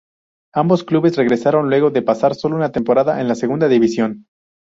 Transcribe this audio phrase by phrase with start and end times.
[0.55, 4.25] Ambos clubes regresaron luego de pasar solo una temporada en la segunda división.